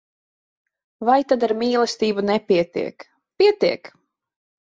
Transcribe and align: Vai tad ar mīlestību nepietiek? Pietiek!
Vai 1.09 1.17
tad 1.33 1.43
ar 1.47 1.53
mīlestību 1.59 2.25
nepietiek? 2.31 3.05
Pietiek! 3.43 3.93